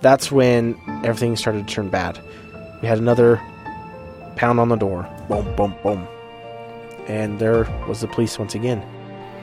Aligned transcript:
That's 0.00 0.30
when 0.30 0.78
everything 1.04 1.36
started 1.36 1.66
to 1.66 1.74
turn 1.74 1.88
bad. 1.88 2.20
We 2.82 2.88
had 2.88 2.98
another 2.98 3.40
pound 4.36 4.60
on 4.60 4.68
the 4.68 4.76
door. 4.76 5.08
Boom, 5.28 5.54
boom, 5.56 5.74
boom. 5.82 6.06
And 7.08 7.38
there 7.38 7.64
was 7.88 8.00
the 8.00 8.08
police 8.08 8.38
once 8.38 8.54
again. 8.54 8.82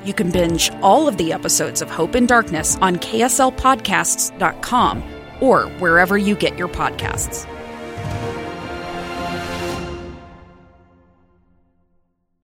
You 0.05 0.13
can 0.13 0.31
binge 0.31 0.71
all 0.81 1.07
of 1.07 1.17
the 1.17 1.33
episodes 1.33 1.81
of 1.81 1.89
Hope 1.89 2.15
in 2.15 2.25
Darkness 2.25 2.77
on 2.81 2.97
KSLPodcasts.com 2.97 5.03
or 5.39 5.63
wherever 5.79 6.17
you 6.17 6.35
get 6.35 6.57
your 6.57 6.67
podcasts. 6.67 7.47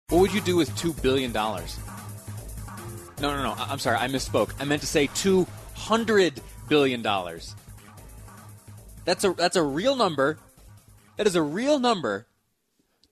What 0.09 0.21
would 0.21 0.34
you 0.34 0.41
do 0.41 0.55
with 0.55 0.71
$2 0.71 1.01
billion? 1.01 1.31
No, 1.31 1.59
no, 3.20 3.43
no. 3.43 3.53
I'm 3.57 3.77
sorry. 3.77 3.98
I 3.98 4.07
misspoke. 4.07 4.53
I 4.59 4.65
meant 4.65 4.81
to 4.81 4.87
say 4.87 5.07
$200 5.07 6.39
billion. 6.67 7.03
That's 9.05 9.23
a, 9.23 9.34
that's 9.34 9.55
a 9.55 9.63
real 9.63 9.95
number. 9.95 10.38
That 11.18 11.27
is 11.27 11.35
a 11.35 11.41
real 11.41 11.79
number 11.79 12.27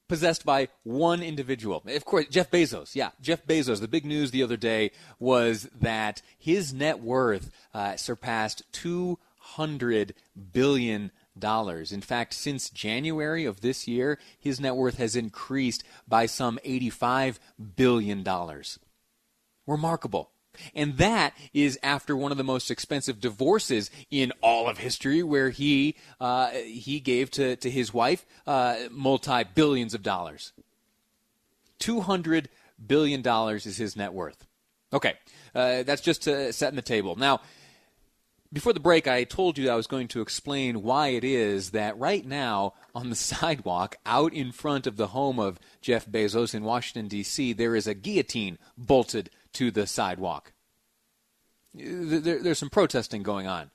possessed 0.08 0.45
by 0.45 0.70
one 0.84 1.22
individual. 1.22 1.84
Of 1.86 2.06
course, 2.06 2.28
Jeff 2.30 2.50
Bezos. 2.50 2.95
Yeah, 2.95 3.11
Jeff 3.22 3.45
Bezos. 3.45 3.81
The 3.81 3.88
big 3.88 4.06
news 4.06 4.31
the 4.31 4.44
other 4.44 4.58
day 4.58 4.92
was 5.20 5.70
that 5.80 6.22
his 6.38 6.73
net 6.73 7.02
worth 7.02 7.52
uh, 7.73 7.95
surpassed 7.98 8.64
$200 8.73 10.11
billion. 10.53 11.11
In 11.39 12.02
fact, 12.02 12.33
since 12.33 12.70
January 12.70 13.45
of 13.45 13.61
this 13.61 13.88
year, 13.88 14.17
his 14.39 14.59
net 14.59 14.76
worth 14.76 14.98
has 14.98 15.16
increased 15.16 15.83
by 16.08 16.26
some 16.26 16.58
85 16.64 17.39
billion 17.76 18.23
dollars. 18.23 18.80
Remarkable. 19.67 20.31
And 20.75 20.97
that 20.97 21.33
is 21.53 21.80
after 21.83 22.16
one 22.16 22.31
of 22.31 22.38
the 22.38 22.44
most 22.44 22.72
expensive 22.72 23.19
divorces 23.19 23.89
in 24.09 24.31
all 24.41 24.67
of 24.67 24.77
history, 24.77 25.23
where 25.23 25.49
he 25.49 25.95
uh, 26.19 26.49
he 26.49 26.99
gave 26.99 27.31
to, 27.31 27.55
to 27.58 27.69
his 27.69 27.94
wife 27.94 28.25
uh, 28.45 28.75
multi 28.91 29.44
billions 29.44 29.94
of 29.94 30.03
dollars. 30.03 30.53
Two 31.80 32.02
hundred 32.02 32.49
billion 32.86 33.22
dollars 33.22 33.66
is 33.66 33.77
his 33.77 33.95
net 33.95 34.14
worth. 34.14 34.45
Okay, 34.94 35.14
uh, 35.53 35.83
that's 35.83 36.02
just 36.02 36.23
to 36.23 36.53
set 36.53 36.69
in 36.69 36.75
the 36.75 36.81
table. 36.81 37.16
Now, 37.16 37.42
before 38.53 38.71
the 38.71 38.80
break, 38.80 39.08
I 39.08 39.25
told 39.25 39.58
you 39.58 39.69
I 39.69 39.75
was 39.75 39.88
going 39.88 40.08
to 40.09 40.21
explain 40.21 40.81
why 40.81 41.09
it 41.09 41.25
is 41.25 41.71
that 41.71 41.97
right 41.97 42.25
now 42.25 42.73
on 42.95 43.09
the 43.09 43.16
sidewalk 43.16 43.97
out 44.05 44.33
in 44.33 44.52
front 44.52 44.88
of 44.88 44.95
the 44.95 45.08
home 45.08 45.39
of 45.39 45.59
Jeff 45.81 46.05
Bezos 46.05 46.55
in 46.55 46.64
Washington, 46.64 47.09
D.C., 47.09 47.53
there 47.53 47.75
is 47.75 47.88
a 47.88 47.94
guillotine 47.94 48.58
bolted 48.77 49.30
to 49.58 49.72
the 49.72 49.88
sidewalk. 49.88 50.53
There, 51.73 52.41
there's 52.41 52.59
some 52.59 52.69
protesting 52.69 53.23
going 53.23 53.47
on. 53.47 53.72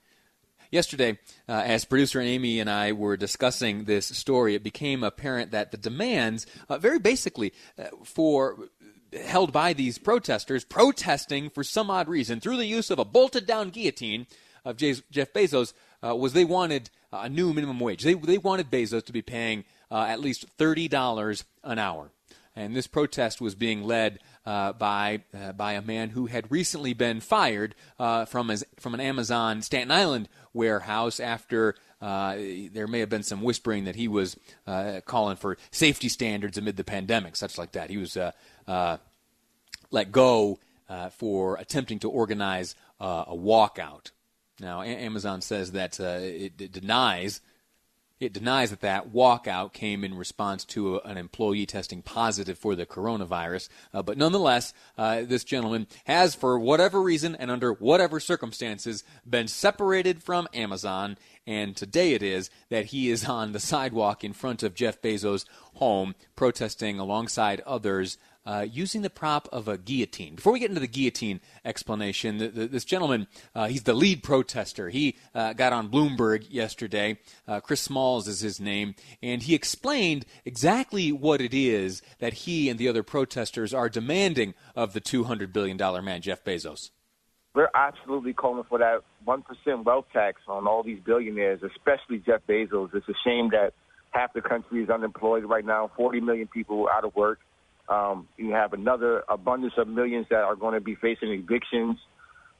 Yesterday, 0.70 1.18
uh, 1.48 1.62
as 1.66 1.84
producer 1.84 2.20
Amy 2.20 2.60
and 2.60 2.70
I 2.70 2.92
were 2.92 3.16
discussing 3.16 3.84
this 3.84 4.06
story, 4.06 4.54
it 4.54 4.62
became 4.62 5.02
apparent 5.02 5.50
that 5.50 5.70
the 5.70 5.76
demands, 5.76 6.46
uh, 6.68 6.78
very 6.78 6.98
basically, 6.98 7.52
uh, 7.78 7.88
for 8.04 8.68
held 9.12 9.52
by 9.52 9.72
these 9.72 9.98
protesters 9.98 10.64
protesting 10.64 11.50
for 11.50 11.62
some 11.62 11.90
odd 11.90 12.08
reason 12.08 12.40
through 12.40 12.56
the 12.56 12.64
use 12.64 12.90
of 12.90 12.98
a 12.98 13.04
bolted 13.04 13.44
down 13.44 13.68
guillotine 13.68 14.26
of 14.64 14.76
Jeff 14.76 15.32
Bezos 15.34 15.74
uh, 16.02 16.14
was 16.14 16.32
they 16.32 16.44
wanted 16.44 16.90
a 17.12 17.28
new 17.28 17.52
minimum 17.52 17.80
wage. 17.80 18.04
They, 18.04 18.14
they 18.14 18.38
wanted 18.38 18.70
Bezos 18.70 19.04
to 19.06 19.12
be 19.12 19.20
paying 19.20 19.64
uh, 19.90 20.06
at 20.08 20.20
least 20.20 20.46
$30 20.56 21.44
an 21.64 21.78
hour. 21.78 22.12
And 22.54 22.76
this 22.76 22.86
protest 22.86 23.40
was 23.40 23.54
being 23.54 23.82
led 23.82 24.20
uh, 24.44 24.72
by, 24.72 25.22
uh, 25.34 25.52
by 25.52 25.72
a 25.74 25.82
man 25.82 26.10
who 26.10 26.26
had 26.26 26.50
recently 26.50 26.94
been 26.94 27.20
fired 27.20 27.74
uh, 27.98 28.24
from, 28.24 28.48
his, 28.48 28.64
from 28.78 28.94
an 28.94 29.00
Amazon 29.00 29.62
Staten 29.62 29.90
Island 29.90 30.28
warehouse 30.52 31.20
after 31.20 31.74
uh, 32.00 32.34
there 32.72 32.88
may 32.88 33.00
have 33.00 33.08
been 33.08 33.22
some 33.22 33.42
whispering 33.42 33.84
that 33.84 33.94
he 33.94 34.08
was 34.08 34.36
calling 35.04 35.36
for 35.36 35.56
safety 35.70 36.08
standards 36.08 36.58
amid 36.58 36.76
the 36.76 36.82
pandemic, 36.82 37.36
such 37.36 37.56
like 37.56 37.72
that. 37.72 37.90
He 37.90 37.96
was 37.96 38.16
let 39.90 40.10
go 40.10 40.58
for 41.12 41.56
attempting 41.56 42.00
to 42.00 42.10
organize 42.10 42.74
a 42.98 43.36
walkout 43.36 44.10
now, 44.62 44.82
Amazon 44.82 45.40
says 45.40 45.72
that 45.72 45.98
uh, 45.98 46.20
it, 46.20 46.52
it, 46.60 46.72
denies 46.72 47.40
it 48.22 48.32
denies 48.32 48.70
that 48.70 48.80
that 48.82 49.12
walkout 49.12 49.72
came 49.72 50.04
in 50.04 50.14
response 50.16 50.64
to 50.64 50.96
a, 50.96 51.00
an 51.00 51.16
employee 51.16 51.66
testing 51.66 52.02
positive 52.02 52.56
for 52.56 52.76
the 52.76 52.86
coronavirus. 52.86 53.68
Uh, 53.92 54.00
but 54.00 54.16
nonetheless, 54.16 54.72
uh, 54.96 55.22
this 55.22 55.42
gentleman 55.42 55.88
has, 56.04 56.34
for 56.36 56.56
whatever 56.56 57.02
reason 57.02 57.34
and 57.34 57.50
under 57.50 57.72
whatever 57.72 58.20
circumstances, 58.20 59.02
been 59.28 59.48
separated 59.48 60.22
from 60.22 60.46
Amazon. 60.54 61.18
And 61.48 61.76
today 61.76 62.12
it 62.14 62.22
is 62.22 62.48
that 62.68 62.86
he 62.86 63.10
is 63.10 63.24
on 63.24 63.50
the 63.50 63.58
sidewalk 63.58 64.22
in 64.22 64.32
front 64.32 64.62
of 64.62 64.76
Jeff 64.76 65.02
Bezos' 65.02 65.44
home 65.74 66.14
protesting 66.36 67.00
alongside 67.00 67.60
others 67.66 68.18
uh, 68.44 68.66
using 68.68 69.02
the 69.02 69.10
prop 69.10 69.48
of 69.52 69.68
a 69.68 69.78
guillotine. 69.78 70.34
Before 70.34 70.52
we 70.52 70.58
get 70.58 70.70
into 70.70 70.80
the 70.80 70.86
guillotine 70.86 71.40
explanation, 71.64 72.38
the, 72.38 72.48
the, 72.48 72.66
this 72.66 72.84
gentleman, 72.84 73.26
uh, 73.54 73.68
he's 73.68 73.84
the 73.84 73.94
lead 73.94 74.22
protester. 74.22 74.88
He 74.88 75.16
uh, 75.34 75.52
got 75.52 75.72
on 75.72 75.88
Bloomberg 75.88 76.46
yesterday. 76.50 77.18
Uh, 77.46 77.60
Chris 77.60 77.80
Smalls 77.80 78.28
is 78.28 78.40
his 78.40 78.60
name, 78.60 78.94
and 79.22 79.42
he 79.42 79.54
explained 79.54 80.26
exactly 80.44 81.12
what 81.12 81.40
it 81.40 81.54
is 81.54 82.02
that 82.18 82.32
he 82.32 82.68
and 82.68 82.78
the 82.78 82.88
other 82.88 83.02
protesters 83.02 83.72
are 83.72 83.88
demanding 83.88 84.54
of 84.74 84.92
the 84.92 85.00
$200 85.00 85.52
billion 85.52 85.76
man, 86.04 86.22
Jeff 86.22 86.44
Bezos. 86.44 86.90
We're 87.54 87.68
absolutely 87.74 88.32
calling 88.32 88.64
for 88.66 88.78
that 88.78 89.02
1% 89.26 89.84
wealth 89.84 90.06
tax 90.12 90.40
on 90.48 90.66
all 90.66 90.82
these 90.82 91.00
billionaires, 91.04 91.60
especially 91.62 92.18
Jeff 92.18 92.40
Bezos. 92.48 92.94
It's 92.94 93.08
a 93.08 93.14
shame 93.24 93.50
that 93.50 93.74
half 94.10 94.32
the 94.32 94.40
country 94.40 94.82
is 94.82 94.88
unemployed 94.88 95.44
right 95.44 95.64
now, 95.64 95.90
40 95.96 96.20
million 96.20 96.48
people 96.48 96.88
out 96.90 97.04
of 97.04 97.14
work. 97.14 97.40
Um, 97.92 98.26
you 98.38 98.52
have 98.52 98.72
another 98.72 99.22
abundance 99.28 99.74
of 99.76 99.86
millions 99.86 100.26
that 100.30 100.38
are 100.38 100.56
going 100.56 100.72
to 100.74 100.80
be 100.80 100.94
facing 100.94 101.28
evictions. 101.30 101.98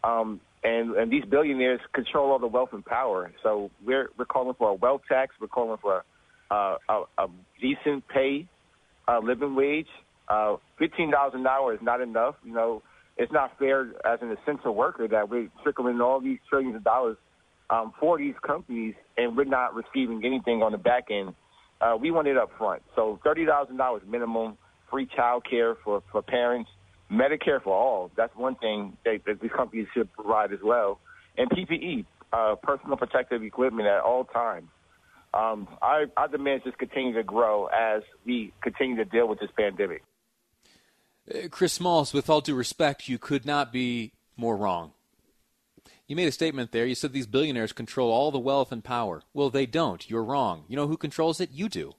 Um, 0.04 0.40
and, 0.62 0.94
and 0.94 1.10
these 1.10 1.24
billionaires 1.24 1.80
control 1.94 2.32
all 2.32 2.38
the 2.38 2.46
wealth 2.46 2.70
and 2.72 2.84
power. 2.84 3.32
So 3.42 3.70
we're, 3.84 4.10
we're 4.18 4.26
calling 4.26 4.54
for 4.58 4.68
a 4.68 4.74
wealth 4.74 5.00
tax. 5.08 5.34
We're 5.40 5.48
calling 5.48 5.78
for 5.80 6.04
a, 6.50 6.76
a, 7.18 7.26
decent 7.62 8.06
pay 8.08 8.46
uh, 9.08 9.20
living 9.20 9.54
wage. 9.54 9.86
Uh, 10.28 10.56
$15 10.80 11.34
an 11.34 11.46
hour 11.46 11.72
is 11.72 11.80
not 11.80 12.02
enough. 12.02 12.34
You 12.44 12.52
know, 12.52 12.82
it's 13.16 13.32
not 13.32 13.58
fair 13.58 13.88
as 14.04 14.18
an 14.20 14.36
essential 14.42 14.74
worker 14.74 15.08
that 15.08 15.30
we're 15.30 15.48
trickling 15.62 16.00
all 16.00 16.20
these 16.20 16.38
trillions 16.50 16.76
of 16.76 16.84
dollars 16.84 17.16
um, 17.70 17.94
for 17.98 18.18
these 18.18 18.34
companies 18.46 18.94
and 19.16 19.34
we're 19.34 19.44
not 19.44 19.74
receiving 19.74 20.24
anything 20.26 20.62
on 20.62 20.72
the 20.72 20.78
back 20.78 21.04
end. 21.10 21.34
Uh, 21.80 21.96
we 21.98 22.10
want 22.10 22.28
it 22.28 22.36
up 22.36 22.50
front. 22.58 22.82
So 22.94 23.18
$30,000 23.24 24.06
minimum 24.06 24.58
free 24.92 25.06
child 25.06 25.44
care 25.48 25.74
for, 25.82 26.02
for 26.12 26.22
parents, 26.22 26.70
Medicare 27.10 27.60
for 27.60 27.74
all. 27.74 28.10
That's 28.16 28.34
one 28.36 28.54
thing 28.54 28.96
that, 29.04 29.22
that 29.26 29.40
these 29.40 29.50
companies 29.50 29.88
should 29.92 30.12
provide 30.12 30.52
as 30.52 30.60
well. 30.62 31.00
And 31.36 31.50
PPE, 31.50 32.04
uh, 32.32 32.54
personal 32.62 32.96
protective 32.96 33.42
equipment 33.42 33.88
at 33.88 34.00
all 34.00 34.24
times. 34.24 34.68
Um, 35.34 35.66
our, 35.80 36.06
our 36.16 36.28
demands 36.28 36.64
just 36.64 36.78
continue 36.78 37.14
to 37.14 37.22
grow 37.22 37.66
as 37.66 38.02
we 38.26 38.52
continue 38.62 38.96
to 38.96 39.06
deal 39.06 39.26
with 39.26 39.40
this 39.40 39.50
pandemic. 39.56 40.04
Uh, 41.32 41.48
Chris 41.50 41.72
Smalls, 41.72 42.12
with 42.12 42.28
all 42.28 42.42
due 42.42 42.54
respect, 42.54 43.08
you 43.08 43.18
could 43.18 43.46
not 43.46 43.72
be 43.72 44.12
more 44.36 44.56
wrong. 44.56 44.92
You 46.06 46.16
made 46.16 46.28
a 46.28 46.32
statement 46.32 46.72
there. 46.72 46.84
You 46.84 46.94
said 46.94 47.14
these 47.14 47.26
billionaires 47.26 47.72
control 47.72 48.10
all 48.10 48.30
the 48.30 48.38
wealth 48.38 48.72
and 48.72 48.84
power. 48.84 49.22
Well, 49.32 49.48
they 49.48 49.64
don't. 49.64 50.08
You're 50.10 50.24
wrong. 50.24 50.64
You 50.68 50.76
know 50.76 50.86
who 50.86 50.98
controls 50.98 51.40
it? 51.40 51.50
You 51.50 51.70
do. 51.70 51.94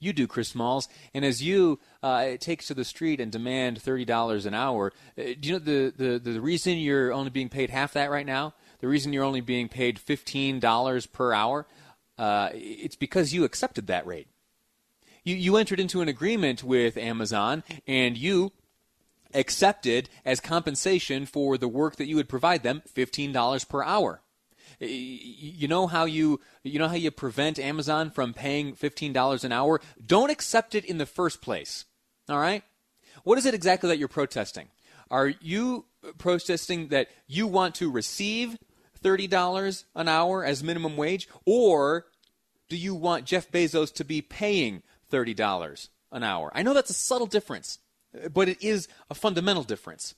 You 0.00 0.12
do, 0.12 0.26
Chris 0.26 0.50
Smalls. 0.50 0.88
And 1.12 1.24
as 1.24 1.42
you 1.42 1.80
uh, 2.02 2.36
take 2.38 2.64
to 2.66 2.74
the 2.74 2.84
street 2.84 3.20
and 3.20 3.32
demand 3.32 3.80
$30 3.80 4.46
an 4.46 4.54
hour, 4.54 4.92
uh, 5.18 5.22
do 5.40 5.48
you 5.48 5.52
know 5.54 5.58
the, 5.58 5.92
the, 5.96 6.18
the 6.18 6.40
reason 6.40 6.78
you're 6.78 7.12
only 7.12 7.30
being 7.30 7.48
paid 7.48 7.70
half 7.70 7.94
that 7.94 8.10
right 8.10 8.26
now? 8.26 8.54
The 8.80 8.88
reason 8.88 9.12
you're 9.12 9.24
only 9.24 9.40
being 9.40 9.68
paid 9.68 9.98
$15 9.98 11.12
per 11.12 11.32
hour? 11.32 11.66
Uh, 12.16 12.50
it's 12.52 12.96
because 12.96 13.34
you 13.34 13.44
accepted 13.44 13.88
that 13.88 14.06
rate. 14.06 14.28
You, 15.24 15.34
you 15.34 15.56
entered 15.56 15.80
into 15.80 16.00
an 16.00 16.08
agreement 16.08 16.62
with 16.62 16.96
Amazon 16.96 17.64
and 17.86 18.16
you 18.16 18.52
accepted 19.34 20.08
as 20.24 20.40
compensation 20.40 21.26
for 21.26 21.58
the 21.58 21.68
work 21.68 21.96
that 21.96 22.06
you 22.06 22.16
would 22.16 22.28
provide 22.28 22.62
them 22.62 22.82
$15 22.94 23.68
per 23.68 23.82
hour. 23.82 24.22
You 24.80 25.66
know 25.66 25.86
how 25.86 26.04
you 26.04 26.40
you 26.62 26.78
know 26.78 26.88
how 26.88 26.94
you 26.94 27.10
prevent 27.10 27.58
Amazon 27.58 28.10
from 28.10 28.32
paying 28.32 28.74
$15 28.74 29.44
an 29.44 29.52
hour? 29.52 29.80
Don't 30.04 30.30
accept 30.30 30.74
it 30.74 30.84
in 30.84 30.98
the 30.98 31.06
first 31.06 31.40
place. 31.40 31.84
All 32.28 32.38
right? 32.38 32.62
What 33.24 33.38
is 33.38 33.46
it 33.46 33.54
exactly 33.54 33.88
that 33.88 33.98
you're 33.98 34.08
protesting? 34.08 34.68
Are 35.10 35.28
you 35.28 35.86
protesting 36.18 36.88
that 36.88 37.08
you 37.26 37.46
want 37.46 37.74
to 37.76 37.90
receive 37.90 38.56
$30 39.02 39.84
an 39.94 40.08
hour 40.08 40.44
as 40.44 40.62
minimum 40.62 40.96
wage 40.96 41.28
or 41.44 42.06
do 42.68 42.76
you 42.76 42.94
want 42.94 43.24
Jeff 43.24 43.50
Bezos 43.50 43.92
to 43.94 44.04
be 44.04 44.20
paying 44.20 44.82
$30 45.10 45.88
an 46.12 46.22
hour? 46.22 46.52
I 46.54 46.62
know 46.62 46.74
that's 46.74 46.90
a 46.90 46.94
subtle 46.94 47.26
difference, 47.26 47.78
but 48.32 48.48
it 48.48 48.62
is 48.62 48.88
a 49.10 49.14
fundamental 49.14 49.62
difference. 49.62 50.14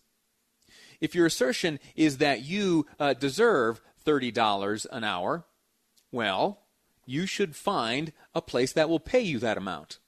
If 1.00 1.14
your 1.14 1.26
assertion 1.26 1.78
is 1.96 2.18
that 2.18 2.42
you 2.42 2.86
uh, 2.98 3.14
deserve 3.14 3.80
$30 4.04 4.86
an 4.90 5.04
hour, 5.04 5.44
well, 6.12 6.60
you 7.06 7.26
should 7.26 7.56
find 7.56 8.12
a 8.34 8.42
place 8.42 8.72
that 8.72 8.88
will 8.88 9.00
pay 9.00 9.20
you 9.20 9.38
that 9.38 9.58
amount. 9.58 9.98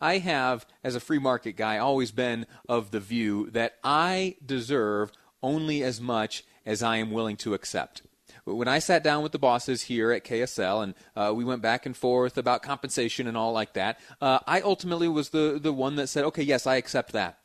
I 0.00 0.18
have, 0.18 0.66
as 0.82 0.94
a 0.94 1.00
free 1.00 1.18
market 1.18 1.52
guy, 1.52 1.76
always 1.78 2.10
been 2.10 2.46
of 2.68 2.90
the 2.90 3.00
view 3.00 3.50
that 3.50 3.74
I 3.84 4.36
deserve 4.44 5.12
only 5.42 5.82
as 5.82 6.00
much 6.00 6.44
as 6.64 6.82
I 6.82 6.96
am 6.96 7.10
willing 7.10 7.36
to 7.38 7.54
accept. 7.54 8.02
When 8.44 8.68
I 8.68 8.78
sat 8.78 9.04
down 9.04 9.22
with 9.22 9.32
the 9.32 9.38
bosses 9.38 9.82
here 9.82 10.12
at 10.12 10.24
KSL 10.24 10.82
and 10.82 10.94
uh, 11.14 11.32
we 11.34 11.44
went 11.44 11.62
back 11.62 11.84
and 11.84 11.96
forth 11.96 12.38
about 12.38 12.62
compensation 12.62 13.26
and 13.26 13.36
all 13.36 13.52
like 13.52 13.74
that, 13.74 13.98
uh, 14.20 14.38
I 14.46 14.60
ultimately 14.60 15.08
was 15.08 15.30
the, 15.30 15.58
the 15.60 15.72
one 15.72 15.96
that 15.96 16.08
said, 16.08 16.24
okay, 16.24 16.42
yes, 16.42 16.66
I 16.66 16.76
accept 16.76 17.12
that. 17.12 17.38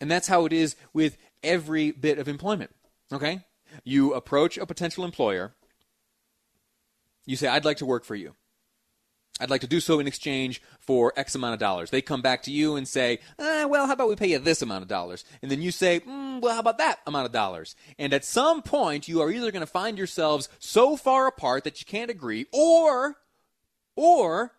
And 0.00 0.10
that's 0.10 0.28
how 0.28 0.44
it 0.44 0.52
is 0.52 0.76
with 0.92 1.16
every 1.44 1.90
bit 1.92 2.18
of 2.18 2.28
employment. 2.28 2.70
Okay? 3.12 3.44
You 3.84 4.14
approach 4.14 4.58
a 4.58 4.66
potential 4.66 5.04
employer. 5.04 5.54
You 7.26 7.36
say, 7.36 7.48
I'd 7.48 7.64
like 7.64 7.78
to 7.78 7.86
work 7.86 8.04
for 8.04 8.14
you. 8.14 8.34
I'd 9.40 9.50
like 9.50 9.62
to 9.62 9.66
do 9.66 9.80
so 9.80 9.98
in 9.98 10.06
exchange 10.06 10.62
for 10.78 11.12
X 11.16 11.34
amount 11.34 11.54
of 11.54 11.60
dollars. 11.60 11.90
They 11.90 12.02
come 12.02 12.22
back 12.22 12.42
to 12.44 12.52
you 12.52 12.76
and 12.76 12.86
say, 12.86 13.18
eh, 13.38 13.64
well, 13.64 13.86
how 13.86 13.94
about 13.94 14.08
we 14.08 14.14
pay 14.14 14.28
you 14.28 14.38
this 14.38 14.62
amount 14.62 14.82
of 14.82 14.88
dollars? 14.88 15.24
And 15.42 15.50
then 15.50 15.60
you 15.60 15.72
say, 15.72 16.00
mm, 16.00 16.40
well, 16.40 16.54
how 16.54 16.60
about 16.60 16.78
that 16.78 17.00
amount 17.04 17.26
of 17.26 17.32
dollars? 17.32 17.74
And 17.98 18.12
at 18.12 18.24
some 18.24 18.62
point, 18.62 19.08
you 19.08 19.20
are 19.20 19.30
either 19.30 19.50
going 19.50 19.60
to 19.60 19.66
find 19.66 19.98
yourselves 19.98 20.48
so 20.60 20.96
far 20.96 21.26
apart 21.26 21.64
that 21.64 21.80
you 21.80 21.86
can't 21.86 22.12
agree, 22.12 22.46
or, 22.52 23.16
or, 23.96 24.52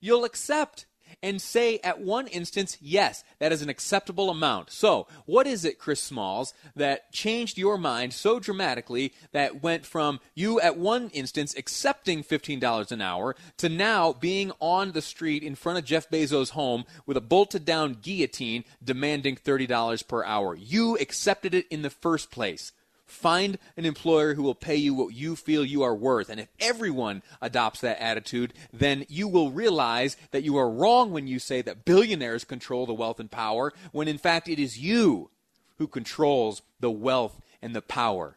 you'll 0.00 0.24
accept 0.24 0.86
and 1.22 1.40
say 1.40 1.78
at 1.84 2.00
one 2.00 2.26
instance, 2.26 2.76
yes, 2.80 3.24
that 3.38 3.52
is 3.52 3.62
an 3.62 3.68
acceptable 3.68 4.30
amount. 4.30 4.70
So, 4.70 5.06
what 5.26 5.46
is 5.46 5.64
it, 5.64 5.78
Chris 5.78 6.02
Smalls, 6.02 6.54
that 6.76 7.12
changed 7.12 7.58
your 7.58 7.78
mind 7.78 8.12
so 8.12 8.38
dramatically 8.38 9.12
that 9.32 9.62
went 9.62 9.86
from 9.86 10.20
you 10.34 10.60
at 10.60 10.76
one 10.76 11.10
instance 11.10 11.54
accepting 11.56 12.22
$15 12.22 12.92
an 12.92 13.00
hour 13.00 13.36
to 13.58 13.68
now 13.68 14.12
being 14.12 14.52
on 14.60 14.92
the 14.92 15.02
street 15.02 15.42
in 15.42 15.54
front 15.54 15.78
of 15.78 15.84
Jeff 15.84 16.08
Bezos' 16.08 16.50
home 16.50 16.84
with 17.06 17.16
a 17.16 17.20
bolted 17.20 17.64
down 17.64 17.98
guillotine 18.00 18.64
demanding 18.82 19.36
$30 19.36 20.06
per 20.06 20.24
hour? 20.24 20.54
You 20.54 20.96
accepted 20.98 21.54
it 21.54 21.66
in 21.68 21.82
the 21.82 21.90
first 21.90 22.30
place. 22.30 22.72
Find 23.10 23.58
an 23.76 23.84
employer 23.84 24.34
who 24.34 24.42
will 24.42 24.54
pay 24.54 24.76
you 24.76 24.94
what 24.94 25.14
you 25.14 25.36
feel 25.36 25.64
you 25.64 25.82
are 25.82 25.94
worth. 25.94 26.30
And 26.30 26.40
if 26.40 26.48
everyone 26.60 27.22
adopts 27.42 27.80
that 27.80 28.00
attitude, 28.00 28.54
then 28.72 29.04
you 29.08 29.26
will 29.28 29.50
realize 29.50 30.16
that 30.30 30.44
you 30.44 30.56
are 30.56 30.70
wrong 30.70 31.10
when 31.10 31.26
you 31.26 31.38
say 31.38 31.60
that 31.62 31.84
billionaires 31.84 32.44
control 32.44 32.86
the 32.86 32.94
wealth 32.94 33.18
and 33.18 33.30
power, 33.30 33.72
when 33.92 34.08
in 34.08 34.18
fact 34.18 34.48
it 34.48 34.58
is 34.58 34.78
you 34.78 35.30
who 35.78 35.86
controls 35.86 36.62
the 36.78 36.90
wealth 36.90 37.40
and 37.60 37.74
the 37.74 37.82
power. 37.82 38.36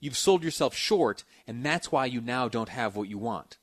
You've 0.00 0.16
sold 0.16 0.42
yourself 0.42 0.74
short, 0.74 1.24
and 1.46 1.64
that's 1.64 1.90
why 1.90 2.06
you 2.06 2.20
now 2.20 2.48
don't 2.48 2.68
have 2.68 2.96
what 2.96 3.08
you 3.08 3.18
want. 3.18 3.58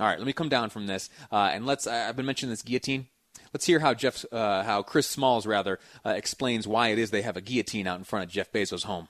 All 0.00 0.06
right, 0.06 0.18
let 0.18 0.26
me 0.26 0.32
come 0.32 0.48
down 0.48 0.70
from 0.70 0.86
this, 0.86 1.10
uh, 1.30 1.50
and 1.52 1.66
let's. 1.66 1.86
I've 1.86 2.16
been 2.16 2.26
mentioning 2.26 2.50
this 2.50 2.62
guillotine. 2.62 3.08
Let's 3.52 3.66
hear 3.66 3.80
how 3.80 3.94
Jeff, 3.94 4.24
uh, 4.32 4.62
how 4.62 4.82
Chris 4.82 5.06
Smalls 5.06 5.46
rather 5.46 5.78
uh, 6.06 6.10
explains 6.10 6.66
why 6.66 6.88
it 6.88 6.98
is 6.98 7.10
they 7.10 7.22
have 7.22 7.36
a 7.36 7.40
guillotine 7.40 7.86
out 7.86 7.98
in 7.98 8.04
front 8.04 8.24
of 8.24 8.30
Jeff 8.30 8.50
Bezos' 8.50 8.84
home. 8.84 9.08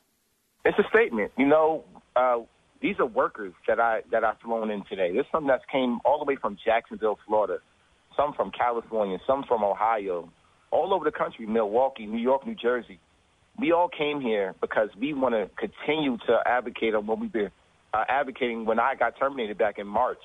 It's 0.65 0.79
a 0.79 0.89
statement. 0.89 1.33
You 1.37 1.47
know, 1.47 1.85
uh, 2.17 2.39
these 2.81 2.97
are 2.99 3.07
workers 3.07 3.53
that 3.69 3.79
I 3.81 4.03
that 4.11 4.25
I've 4.25 4.39
flown 4.41 4.71
in 4.71 4.85
today. 4.85 5.13
This 5.13 5.21
is 5.21 5.27
something 5.31 5.49
that 5.49 5.61
came 5.71 6.01
all 6.05 6.19
the 6.19 6.25
way 6.25 6.37
from 6.37 6.57
Jacksonville, 6.65 7.19
Florida, 7.27 7.59
some 8.17 8.33
from 8.35 8.51
California, 8.51 9.19
some 9.27 9.45
from 9.45 9.63
Ohio, 9.63 10.29
all 10.71 10.93
over 10.93 11.05
the 11.05 11.17
country, 11.17 11.47
Milwaukee, 11.47 12.07
New 12.07 12.21
York, 12.21 12.47
New 12.47 12.57
Jersey. 12.57 12.99
We 13.59 13.71
all 13.73 13.89
came 13.89 14.21
here 14.21 14.55
because 14.61 14.89
we 14.99 15.13
want 15.13 15.35
to 15.35 15.49
continue 15.57 16.17
to 16.27 16.41
advocate 16.47 16.95
on 16.95 17.07
what 17.07 17.21
we've 17.21 17.33
been 17.33 17.51
uh, 17.95 18.05
advocating 18.09 18.65
when 18.65 18.81
I 18.81 18.95
got 18.95 19.19
terminated 19.19 19.59
back 19.59 19.79
in 19.79 19.87
March 19.87 20.19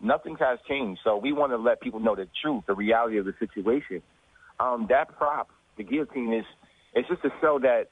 nothing 0.00 0.36
has 0.40 0.58
changed. 0.68 1.00
So 1.04 1.16
we 1.16 1.32
want 1.32 1.52
to 1.52 1.56
let 1.56 1.80
people 1.80 2.00
know 2.00 2.16
the 2.16 2.28
truth, 2.42 2.64
the 2.66 2.74
reality 2.74 3.18
of 3.18 3.24
the 3.24 3.34
situation. 3.38 4.02
Um, 4.58 4.86
that 4.90 5.16
prop, 5.16 5.48
the 5.76 5.84
guillotine, 5.84 6.32
is 6.32 6.44
it's 6.94 7.08
just 7.08 7.22
to 7.22 7.30
show 7.40 7.58
that 7.62 7.84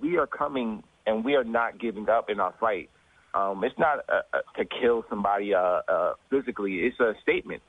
we 0.00 0.16
are 0.16 0.26
coming 0.26 0.82
and 1.06 1.24
we 1.24 1.34
are 1.34 1.44
not 1.44 1.78
giving 1.78 2.08
up 2.08 2.30
in 2.30 2.40
our 2.40 2.54
fight. 2.58 2.90
Um, 3.34 3.64
it's 3.64 3.78
not 3.78 3.98
uh, 4.08 4.22
uh, 4.32 4.38
to 4.56 4.64
kill 4.64 5.04
somebody 5.10 5.54
uh, 5.54 5.80
uh, 5.88 6.14
physically. 6.30 6.76
It's 6.80 6.98
a 7.00 7.14
statement. 7.22 7.62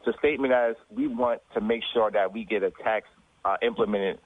It's 0.00 0.14
a 0.14 0.18
statement 0.18 0.52
as 0.52 0.74
we 0.90 1.06
want 1.06 1.40
to 1.54 1.60
make 1.60 1.82
sure 1.94 2.10
that 2.10 2.32
we 2.32 2.44
get 2.44 2.62
a 2.62 2.72
tax 2.82 3.06
uh, 3.44 3.56
implemented 3.62 4.18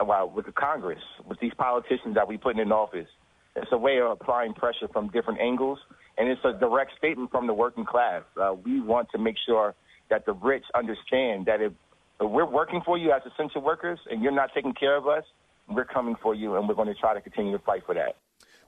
uh, 0.00 0.26
with 0.34 0.46
the 0.46 0.52
Congress, 0.52 1.02
with 1.26 1.38
these 1.40 1.52
politicians 1.58 2.14
that 2.14 2.26
we 2.26 2.38
put 2.38 2.58
in 2.58 2.72
office. 2.72 3.08
It's 3.56 3.70
a 3.72 3.78
way 3.78 3.98
of 4.00 4.10
applying 4.10 4.54
pressure 4.54 4.88
from 4.92 5.08
different 5.08 5.40
angles 5.40 5.78
and 6.18 6.28
it's 6.28 6.44
a 6.44 6.52
direct 6.52 6.92
statement 6.98 7.30
from 7.30 7.46
the 7.46 7.54
working 7.54 7.84
class. 7.84 8.22
Uh, 8.36 8.54
we 8.64 8.80
want 8.80 9.08
to 9.12 9.18
make 9.18 9.36
sure 9.46 9.74
that 10.10 10.26
the 10.26 10.32
rich 10.32 10.64
understand 10.74 11.46
that 11.46 11.60
if, 11.60 11.72
if 12.20 12.30
we're 12.30 12.44
working 12.44 12.82
for 12.84 12.98
you 12.98 13.12
as 13.12 13.22
essential 13.32 13.62
workers 13.62 13.98
and 14.10 14.22
you're 14.22 14.32
not 14.32 14.50
taking 14.54 14.72
care 14.72 14.96
of 14.96 15.06
us, 15.06 15.24
we're 15.68 15.84
coming 15.84 16.16
for 16.22 16.34
you, 16.34 16.56
and 16.56 16.66
we're 16.68 16.74
going 16.74 16.88
to 16.88 16.94
try 16.94 17.14
to 17.14 17.20
continue 17.20 17.52
to 17.52 17.62
fight 17.62 17.82
for 17.84 17.94
that. 17.94 18.16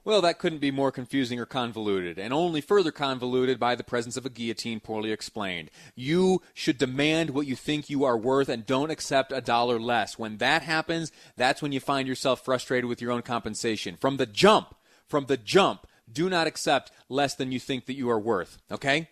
Well, 0.03 0.21
that 0.21 0.39
couldn't 0.39 0.59
be 0.59 0.71
more 0.71 0.91
confusing 0.91 1.39
or 1.39 1.45
convoluted, 1.45 2.17
and 2.17 2.33
only 2.33 2.59
further 2.59 2.91
convoluted 2.91 3.59
by 3.59 3.75
the 3.75 3.83
presence 3.83 4.17
of 4.17 4.25
a 4.25 4.31
guillotine 4.31 4.79
poorly 4.79 5.11
explained. 5.11 5.69
You 5.95 6.41
should 6.55 6.79
demand 6.79 7.31
what 7.31 7.45
you 7.45 7.55
think 7.55 7.87
you 7.87 8.03
are 8.03 8.17
worth 8.17 8.49
and 8.49 8.65
don't 8.65 8.89
accept 8.89 9.31
a 9.31 9.41
dollar 9.41 9.79
less. 9.79 10.17
When 10.17 10.37
that 10.37 10.63
happens, 10.63 11.11
that's 11.37 11.61
when 11.61 11.71
you 11.71 11.79
find 11.79 12.07
yourself 12.07 12.43
frustrated 12.43 12.87
with 12.87 12.99
your 12.99 13.11
own 13.11 13.21
compensation. 13.21 13.95
From 13.95 14.17
the 14.17 14.25
jump, 14.25 14.73
from 15.07 15.25
the 15.25 15.37
jump, 15.37 15.85
do 16.11 16.29
not 16.29 16.47
accept 16.47 16.91
less 17.09 17.35
than 17.35 17.51
you 17.51 17.59
think 17.59 17.85
that 17.85 17.95
you 17.95 18.09
are 18.09 18.19
worth, 18.19 18.57
okay? 18.71 19.09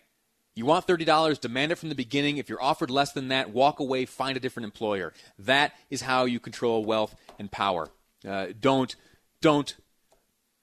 You 0.54 0.66
want 0.66 0.86
$30, 0.86 1.40
demand 1.40 1.72
it 1.72 1.76
from 1.76 1.88
the 1.88 1.94
beginning. 1.94 2.36
If 2.36 2.48
you're 2.48 2.62
offered 2.62 2.90
less 2.90 3.12
than 3.12 3.28
that, 3.28 3.50
walk 3.50 3.80
away, 3.80 4.04
find 4.04 4.36
a 4.36 4.40
different 4.40 4.64
employer. 4.64 5.12
That 5.38 5.72
is 5.88 6.02
how 6.02 6.24
you 6.24 6.40
control 6.40 6.84
wealth 6.84 7.14
and 7.38 7.50
power. 7.50 7.88
Uh, 8.28 8.48
don't, 8.60 8.94
don't 9.40 9.76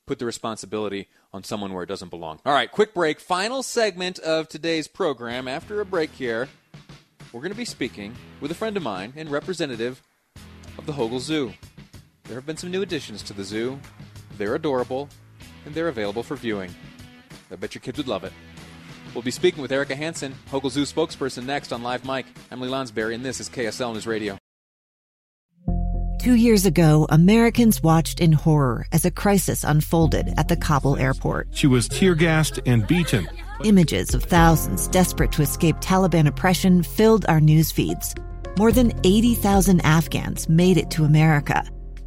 put 0.05 0.19
the 0.19 0.25
responsibility 0.25 1.07
on 1.33 1.43
someone 1.43 1.73
where 1.73 1.83
it 1.83 1.87
doesn't 1.87 2.09
belong. 2.09 2.39
All 2.45 2.53
right, 2.53 2.71
quick 2.71 2.93
break. 2.93 3.19
Final 3.19 3.63
segment 3.63 4.19
of 4.19 4.47
today's 4.47 4.87
program. 4.87 5.47
After 5.47 5.81
a 5.81 5.85
break 5.85 6.11
here, 6.11 6.47
we're 7.31 7.41
going 7.41 7.51
to 7.51 7.57
be 7.57 7.65
speaking 7.65 8.15
with 8.39 8.51
a 8.51 8.55
friend 8.55 8.77
of 8.77 8.83
mine 8.83 9.13
and 9.15 9.29
representative 9.29 10.01
of 10.77 10.85
the 10.85 10.93
Hogle 10.93 11.19
Zoo. 11.19 11.53
There 12.25 12.35
have 12.35 12.45
been 12.45 12.57
some 12.57 12.71
new 12.71 12.81
additions 12.81 13.23
to 13.23 13.33
the 13.33 13.43
zoo. 13.43 13.79
They're 14.37 14.55
adorable 14.55 15.09
and 15.67 15.75
they're 15.75 15.89
available 15.89 16.23
for 16.23 16.35
viewing. 16.35 16.73
I 17.51 17.55
bet 17.55 17.75
your 17.75 17.81
kids 17.81 17.97
would 17.97 18.07
love 18.07 18.23
it. 18.23 18.33
We'll 19.13 19.21
be 19.21 19.31
speaking 19.31 19.61
with 19.61 19.71
Erica 19.71 19.95
Hansen, 19.95 20.33
Hogle 20.49 20.71
Zoo 20.71 20.83
spokesperson, 20.83 21.45
next 21.45 21.71
on 21.71 21.83
Live 21.83 22.05
Mic. 22.05 22.25
Emily 22.51 22.69
Lonsberry, 22.69 23.13
and 23.13 23.23
this 23.23 23.39
is 23.39 23.49
KSL 23.49 23.93
News 23.93 24.07
Radio. 24.07 24.37
Two 26.19 26.35
years 26.35 26.65
ago, 26.65 27.07
Americans 27.09 27.81
watched 27.81 28.19
in 28.19 28.33
horror 28.33 28.85
as 28.91 29.05
a 29.05 29.11
crisis 29.11 29.63
unfolded 29.63 30.33
at 30.37 30.47
the 30.49 30.57
Kabul 30.57 30.97
airport. 30.97 31.47
She 31.51 31.67
was 31.67 31.87
tear 31.87 32.15
gassed 32.15 32.59
and 32.65 32.85
beaten. 32.85 33.29
Images 33.63 34.13
of 34.13 34.23
thousands 34.23 34.87
desperate 34.87 35.31
to 35.33 35.41
escape 35.41 35.77
Taliban 35.77 36.27
oppression 36.27 36.83
filled 36.83 37.25
our 37.29 37.39
news 37.39 37.71
feeds. 37.71 38.13
More 38.57 38.71
than 38.71 38.91
80,000 39.03 39.81
Afghans 39.81 40.49
made 40.49 40.77
it 40.77 40.91
to 40.91 41.05
America. 41.05 41.63